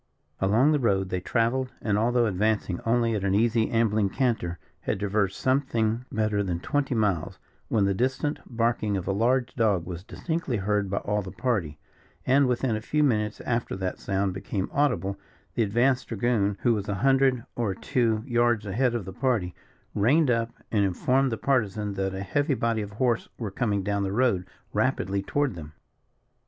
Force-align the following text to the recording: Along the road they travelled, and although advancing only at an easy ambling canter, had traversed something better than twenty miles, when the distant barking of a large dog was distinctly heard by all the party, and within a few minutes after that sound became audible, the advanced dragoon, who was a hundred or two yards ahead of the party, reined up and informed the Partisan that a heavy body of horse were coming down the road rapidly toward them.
Along 0.39 0.71
the 0.71 0.79
road 0.79 1.09
they 1.09 1.19
travelled, 1.19 1.73
and 1.79 1.95
although 1.95 2.25
advancing 2.25 2.79
only 2.87 3.13
at 3.13 3.23
an 3.23 3.35
easy 3.35 3.69
ambling 3.69 4.09
canter, 4.09 4.57
had 4.79 4.99
traversed 4.99 5.39
something 5.39 6.05
better 6.11 6.41
than 6.41 6.59
twenty 6.59 6.95
miles, 6.95 7.37
when 7.67 7.85
the 7.85 7.93
distant 7.93 8.39
barking 8.47 8.97
of 8.97 9.07
a 9.07 9.11
large 9.11 9.53
dog 9.53 9.85
was 9.85 10.03
distinctly 10.03 10.57
heard 10.57 10.89
by 10.89 10.97
all 10.97 11.21
the 11.21 11.29
party, 11.29 11.77
and 12.25 12.47
within 12.47 12.75
a 12.75 12.81
few 12.81 13.03
minutes 13.03 13.41
after 13.41 13.75
that 13.75 13.99
sound 13.99 14.33
became 14.33 14.69
audible, 14.73 15.19
the 15.53 15.61
advanced 15.61 16.07
dragoon, 16.07 16.57
who 16.63 16.73
was 16.73 16.89
a 16.89 16.95
hundred 17.05 17.45
or 17.55 17.75
two 17.75 18.23
yards 18.25 18.65
ahead 18.65 18.95
of 18.95 19.05
the 19.05 19.13
party, 19.13 19.53
reined 19.93 20.31
up 20.31 20.49
and 20.71 20.83
informed 20.83 21.31
the 21.31 21.37
Partisan 21.37 21.93
that 21.93 22.15
a 22.15 22.23
heavy 22.23 22.55
body 22.55 22.81
of 22.81 22.93
horse 22.93 23.29
were 23.37 23.51
coming 23.51 23.83
down 23.83 24.01
the 24.01 24.11
road 24.11 24.47
rapidly 24.73 25.21
toward 25.21 25.53
them. 25.53 25.73